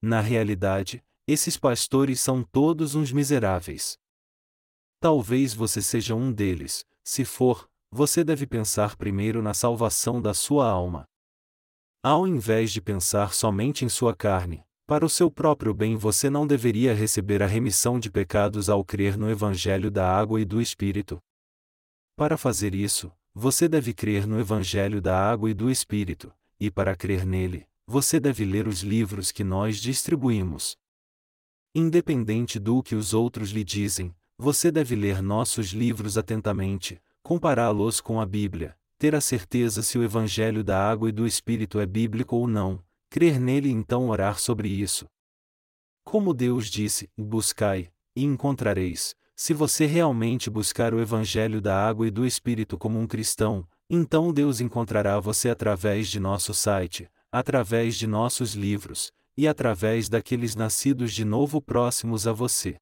[0.02, 3.96] Na realidade, esses pastores são todos uns miseráveis.
[5.00, 10.68] Talvez você seja um deles, se for, você deve pensar primeiro na salvação da sua
[10.68, 11.08] alma.
[12.08, 16.46] Ao invés de pensar somente em sua carne, para o seu próprio bem você não
[16.46, 21.20] deveria receber a remissão de pecados ao crer no Evangelho da água e do Espírito,
[22.14, 26.94] para fazer isso, você deve crer no Evangelho da Água e do Espírito, e para
[26.94, 30.78] crer nele, você deve ler os livros que nós distribuímos.
[31.74, 38.20] Independente do que os outros lhe dizem, você deve ler nossos livros atentamente, compará-los com
[38.20, 42.36] a Bíblia, ter a certeza se o Evangelho da Água e do Espírito é bíblico
[42.36, 45.06] ou não, crer nele e então orar sobre isso.
[46.04, 52.10] Como Deus disse: Buscai, e encontrareis, se você realmente buscar o Evangelho da água e
[52.10, 58.06] do Espírito como um cristão, então Deus encontrará você através de nosso site, através de
[58.06, 62.76] nossos livros, e através daqueles nascidos de novo próximos a você.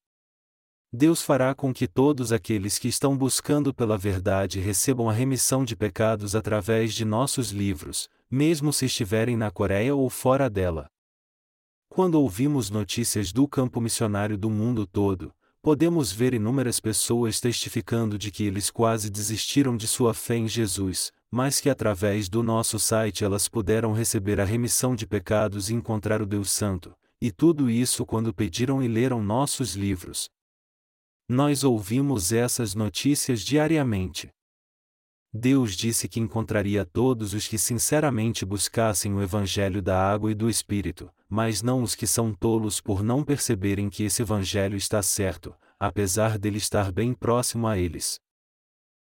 [0.96, 5.74] Deus fará com que todos aqueles que estão buscando pela verdade recebam a remissão de
[5.74, 10.88] pecados através de nossos livros, mesmo se estiverem na Coreia ou fora dela.
[11.88, 18.30] Quando ouvimos notícias do campo missionário do mundo todo, podemos ver inúmeras pessoas testificando de
[18.30, 23.24] que eles quase desistiram de sua fé em Jesus, mas que através do nosso site
[23.24, 28.06] elas puderam receber a remissão de pecados e encontrar o Deus Santo, e tudo isso
[28.06, 30.32] quando pediram e leram nossos livros.
[31.28, 34.30] Nós ouvimos essas notícias diariamente.
[35.32, 40.50] Deus disse que encontraria todos os que sinceramente buscassem o Evangelho da água e do
[40.50, 45.54] Espírito, mas não os que são tolos por não perceberem que esse evangelho está certo,
[45.80, 48.20] apesar dele estar bem próximo a eles.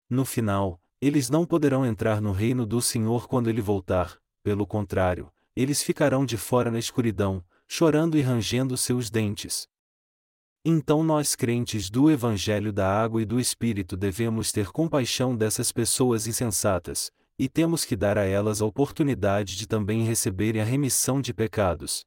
[0.09, 5.31] No final, eles não poderão entrar no reino do Senhor quando ele voltar, pelo contrário,
[5.55, 9.67] eles ficarão de fora na escuridão, chorando e rangendo seus dentes.
[10.63, 16.27] Então nós crentes do Evangelho da Água e do Espírito devemos ter compaixão dessas pessoas
[16.27, 21.33] insensatas, e temos que dar a elas a oportunidade de também receberem a remissão de
[21.33, 22.01] pecados.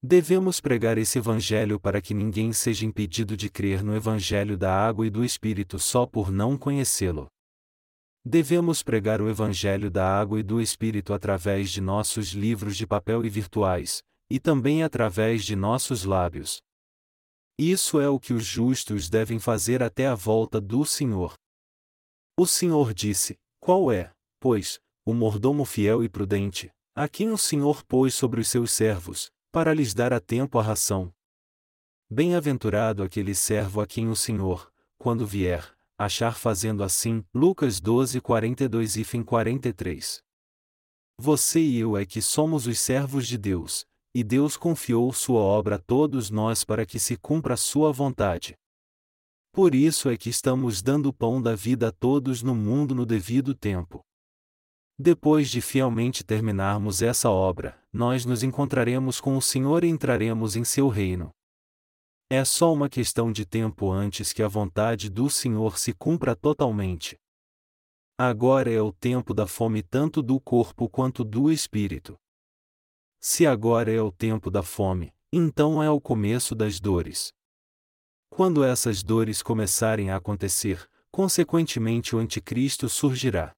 [0.00, 5.04] Devemos pregar esse Evangelho para que ninguém seja impedido de crer no Evangelho da água
[5.04, 7.26] e do Espírito só por não conhecê-lo.
[8.24, 13.24] Devemos pregar o Evangelho da água e do Espírito através de nossos livros de papel
[13.24, 16.58] e virtuais, e também através de nossos lábios.
[17.58, 21.34] Isso é o que os justos devem fazer até a volta do Senhor.
[22.38, 27.82] O Senhor disse: Qual é, pois, o mordomo fiel e prudente, a quem o Senhor
[27.84, 31.12] pôs sobre os seus servos, para lhes dar a tempo a ração.
[32.10, 37.24] Bem-aventurado aquele servo a quem o Senhor, quando vier, achar fazendo assim.
[37.34, 40.22] Lucas 12, 42 e fim 43.
[41.18, 43.86] Você e eu é que somos os servos de Deus,
[44.18, 48.56] e Deus confiou sua obra a todos nós para que se cumpra sua vontade.
[49.52, 53.06] Por isso é que estamos dando o pão da vida a todos no mundo no
[53.06, 54.00] devido tempo.
[54.98, 60.64] Depois de fielmente terminarmos essa obra, nós nos encontraremos com o Senhor e entraremos em
[60.64, 61.30] seu reino.
[62.28, 67.16] É só uma questão de tempo antes que a vontade do Senhor se cumpra totalmente.
[68.18, 72.18] Agora é o tempo da fome tanto do corpo quanto do espírito.
[73.20, 77.32] Se agora é o tempo da fome, então é o começo das dores.
[78.30, 83.52] Quando essas dores começarem a acontecer, consequentemente o Anticristo surgirá.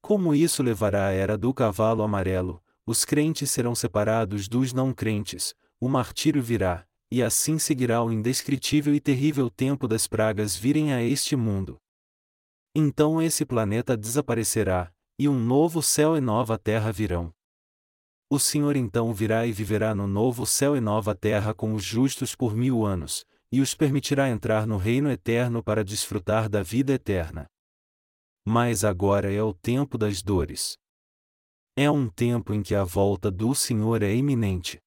[0.00, 5.54] Como isso levará à era do cavalo amarelo, os crentes serão separados dos não crentes,
[5.80, 11.02] o martírio virá, e assim seguirá o indescritível e terrível tempo das pragas virem a
[11.02, 11.76] este mundo.
[12.74, 17.34] Então esse planeta desaparecerá, e um novo céu e nova terra virão.
[18.32, 22.32] O Senhor então virá e viverá no novo céu e nova terra com os justos
[22.36, 27.48] por mil anos, e os permitirá entrar no reino eterno para desfrutar da vida eterna.
[28.46, 30.78] Mas agora é o tempo das dores.
[31.76, 34.78] É um tempo em que a volta do Senhor é iminente.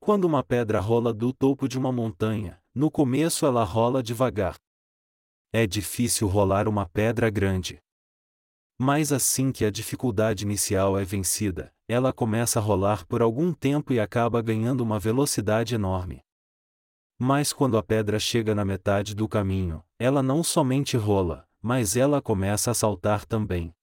[0.00, 4.56] Quando uma pedra rola do topo de uma montanha, no começo ela rola devagar.
[5.52, 7.78] É difícil rolar uma pedra grande.
[8.78, 13.94] Mas assim que a dificuldade inicial é vencida, ela começa a rolar por algum tempo
[13.94, 16.22] e acaba ganhando uma velocidade enorme.
[17.18, 22.20] Mas quando a pedra chega na metade do caminho, ela não somente rola, mas ela
[22.20, 23.74] começa a saltar também.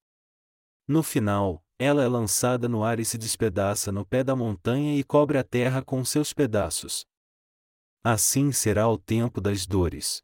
[0.87, 5.03] No final, ela é lançada no ar e se despedaça no pé da montanha e
[5.03, 7.05] cobre a terra com seus pedaços.
[8.03, 10.23] Assim será o tempo das dores.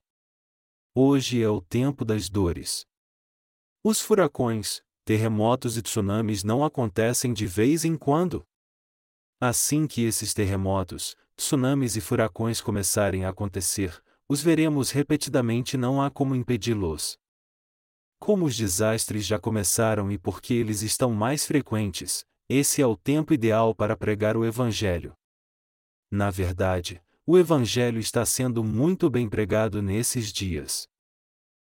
[0.94, 2.86] Hoje é o tempo das dores.
[3.84, 8.48] Os furacões, terremotos e tsunamis não acontecem de vez em quando.
[9.42, 16.02] Assim que esses terremotos, tsunamis e furacões começarem a acontecer, os veremos repetidamente e não
[16.02, 17.18] há como impedi-los.
[18.22, 23.34] Como os desastres já começaram e porque eles estão mais frequentes, esse é o tempo
[23.34, 25.14] ideal para pregar o Evangelho.
[26.10, 30.88] Na verdade, o Evangelho está sendo muito bem pregado nesses dias.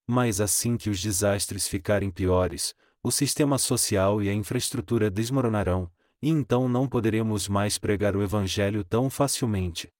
[0.07, 5.93] Mas assim que os desastres ficarem piores, o sistema social e a infraestrutura desmoronarão,
[6.23, 9.93] e então não poderemos mais pregar o Evangelho tão facilmente.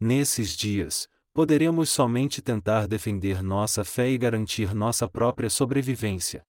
[0.00, 6.42] Nesses dias, poderemos somente tentar defender nossa fé e garantir nossa própria sobrevivência.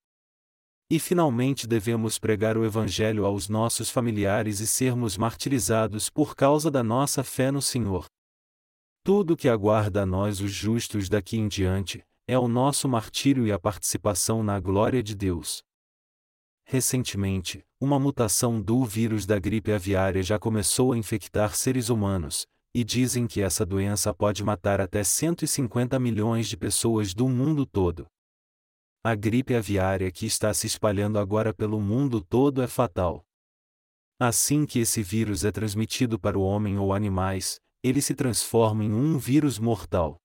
[0.89, 6.81] E finalmente devemos pregar o Evangelho aos nossos familiares e sermos martirizados por causa da
[6.83, 8.07] nossa fé no Senhor.
[9.03, 13.51] Tudo que aguarda a nós os justos daqui em diante, é o nosso martírio e
[13.51, 15.63] a participação na glória de Deus.
[16.63, 22.83] Recentemente, uma mutação do vírus da gripe aviária já começou a infectar seres humanos, e
[22.83, 28.05] dizem que essa doença pode matar até 150 milhões de pessoas do mundo todo.
[29.03, 33.25] A gripe aviária que está se espalhando agora pelo mundo todo é fatal.
[34.19, 38.93] Assim que esse vírus é transmitido para o homem ou animais, ele se transforma em
[38.93, 40.21] um vírus mortal.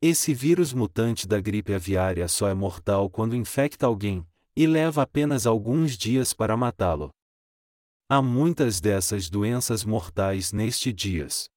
[0.00, 5.46] Esse vírus mutante da gripe aviária só é mortal quando infecta alguém, e leva apenas
[5.46, 7.10] alguns dias para matá-lo.
[8.08, 11.48] Há muitas dessas doenças mortais neste dias.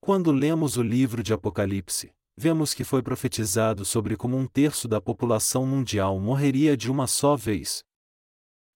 [0.00, 5.00] Quando lemos o livro de Apocalipse, vemos que foi profetizado sobre como um terço da
[5.00, 7.84] população mundial morreria de uma só vez.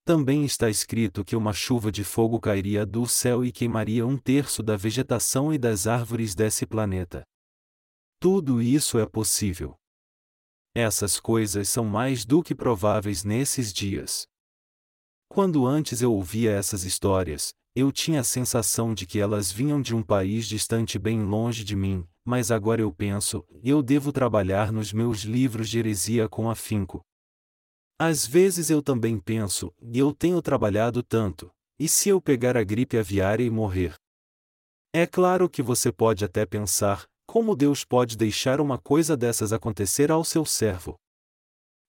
[0.05, 4.63] Também está escrito que uma chuva de fogo cairia do céu e queimaria um terço
[4.63, 7.25] da vegetação e das árvores desse planeta.
[8.19, 9.77] Tudo isso é possível.
[10.75, 14.27] Essas coisas são mais do que prováveis nesses dias.
[15.29, 19.95] Quando antes eu ouvia essas histórias, eu tinha a sensação de que elas vinham de
[19.95, 24.95] um país distante bem longe de mim, mas agora eu penso, eu devo trabalhar nos
[24.95, 27.03] meus livros de heresia com afinco.
[27.99, 32.65] Às vezes eu também penso, e eu tenho trabalhado tanto, e se eu pegar a
[32.65, 33.95] gripe aviária e morrer?
[34.93, 40.11] É claro que você pode até pensar, como Deus pode deixar uma coisa dessas acontecer
[40.11, 40.97] ao seu servo?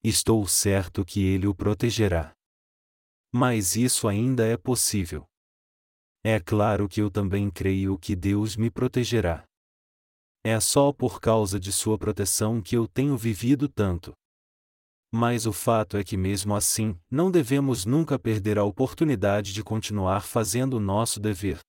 [0.04, 2.34] Estou certo que ele o protegerá.
[3.32, 5.26] Mas isso ainda é possível.
[6.24, 9.46] É claro que eu também creio que Deus me protegerá.
[10.44, 14.14] É só por causa de sua proteção que eu tenho vivido tanto.
[15.12, 20.22] Mas o fato é que, mesmo assim, não devemos nunca perder a oportunidade de continuar
[20.22, 21.60] fazendo o nosso dever.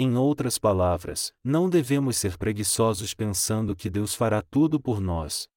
[0.00, 5.48] Em outras palavras, não devemos ser preguiçosos pensando que Deus fará tudo por nós.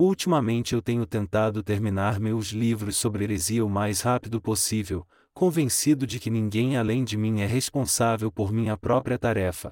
[0.00, 6.18] Ultimamente eu tenho tentado terminar meus livros sobre heresia o mais rápido possível, convencido de
[6.18, 9.70] que ninguém além de mim é responsável por minha própria tarefa.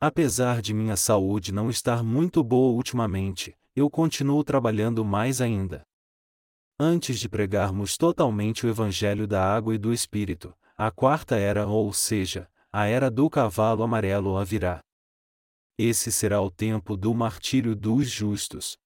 [0.00, 5.82] Apesar de minha saúde não estar muito boa ultimamente, eu continuo trabalhando mais ainda.
[6.78, 11.92] Antes de pregarmos totalmente o Evangelho da Água e do Espírito, a quarta era, ou
[11.92, 14.80] seja, a era do cavalo amarelo a virá.
[15.78, 18.76] Esse será o tempo do martírio dos justos.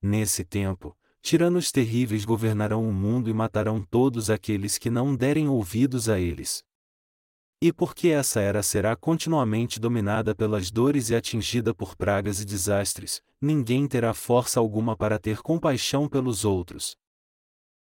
[0.00, 6.08] Nesse tempo, tiranos terríveis governarão o mundo e matarão todos aqueles que não derem ouvidos
[6.08, 6.62] a eles.
[7.60, 13.22] E porque essa era será continuamente dominada pelas dores e atingida por pragas e desastres,
[13.40, 16.94] ninguém terá força alguma para ter compaixão pelos outros.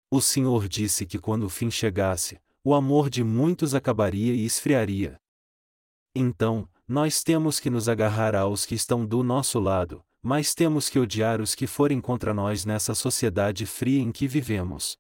[0.09, 5.17] O Senhor disse que quando o fim chegasse, o amor de muitos acabaria e esfriaria.
[6.15, 10.99] Então, nós temos que nos agarrar aos que estão do nosso lado, mas temos que
[10.99, 14.97] odiar os que forem contra nós nessa sociedade fria em que vivemos.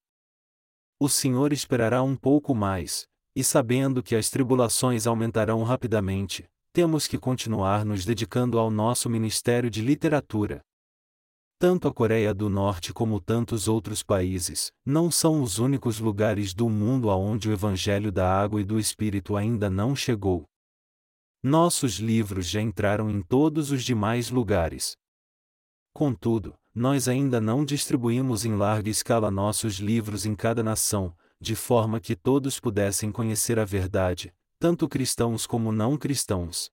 [0.99, 7.19] O Senhor esperará um pouco mais, e sabendo que as tribulações aumentarão rapidamente, temos que
[7.19, 10.63] continuar nos dedicando ao nosso ministério de literatura.
[11.63, 16.69] Tanto a Coreia do Norte como tantos outros países, não são os únicos lugares do
[16.69, 20.51] mundo aonde o Evangelho da Água e do Espírito ainda não chegou.
[21.41, 24.97] Nossos livros já entraram em todos os demais lugares.
[25.95, 32.01] Contudo, nós ainda não distribuímos em larga escala nossos livros em cada nação, de forma
[32.01, 36.73] que todos pudessem conhecer a verdade, tanto cristãos como não cristãos.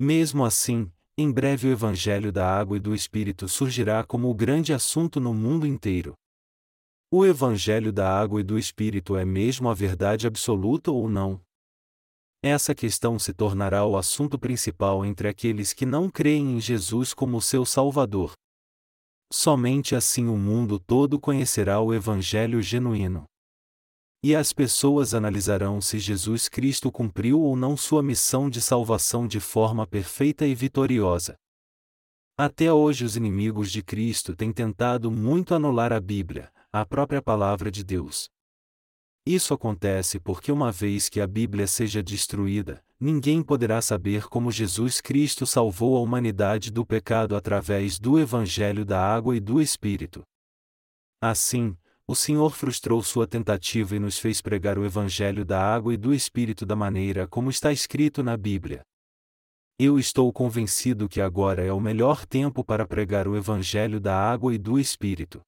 [0.00, 4.72] Mesmo assim, em breve o Evangelho da Água e do Espírito surgirá como o grande
[4.72, 6.14] assunto no mundo inteiro.
[7.08, 11.40] O Evangelho da Água e do Espírito é mesmo a verdade absoluta ou não?
[12.42, 17.40] Essa questão se tornará o assunto principal entre aqueles que não creem em Jesus como
[17.40, 18.32] seu Salvador.
[19.32, 23.24] Somente assim o mundo todo conhecerá o Evangelho genuíno.
[24.26, 29.38] E as pessoas analisarão se Jesus Cristo cumpriu ou não sua missão de salvação de
[29.38, 31.36] forma perfeita e vitoriosa.
[32.34, 37.70] Até hoje os inimigos de Cristo têm tentado muito anular a Bíblia, a própria palavra
[37.70, 38.30] de Deus.
[39.26, 45.02] Isso acontece porque uma vez que a Bíblia seja destruída, ninguém poderá saber como Jesus
[45.02, 50.22] Cristo salvou a humanidade do pecado através do Evangelho da Água e do Espírito.
[51.20, 55.96] Assim, o Senhor frustrou sua tentativa e nos fez pregar o Evangelho da água e
[55.96, 58.82] do Espírito da maneira como está escrito na Bíblia.
[59.78, 64.54] Eu estou convencido que agora é o melhor tempo para pregar o Evangelho da água
[64.54, 65.40] e do Espírito.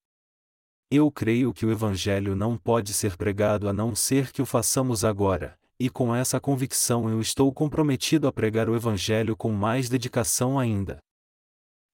[0.90, 5.04] Eu creio que o Evangelho não pode ser pregado a não ser que o façamos
[5.04, 10.58] agora, e com essa convicção eu estou comprometido a pregar o Evangelho com mais dedicação
[10.58, 10.98] ainda.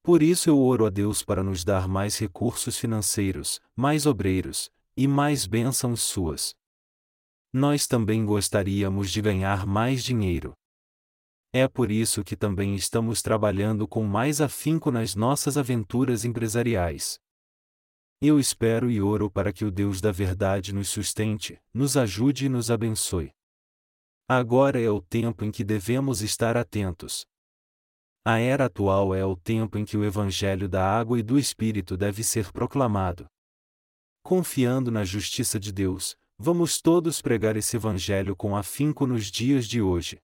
[0.03, 5.07] Por isso eu oro a Deus para nos dar mais recursos financeiros, mais obreiros, e
[5.07, 6.57] mais bênçãos suas.
[7.53, 10.55] Nós também gostaríamos de ganhar mais dinheiro.
[11.53, 17.21] É por isso que também estamos trabalhando com mais afinco nas nossas aventuras empresariais.
[18.21, 22.49] Eu espero e oro para que o Deus da verdade nos sustente, nos ajude e
[22.49, 23.33] nos abençoe.
[24.29, 27.27] Agora é o tempo em que devemos estar atentos,
[28.25, 31.97] a era atual é o tempo em que o Evangelho da água e do Espírito
[31.97, 33.27] deve ser proclamado.
[34.23, 39.83] Confiando na justiça de Deus, vamos todos pregar esse Evangelho com afinco nos dias de
[39.83, 40.21] hoje.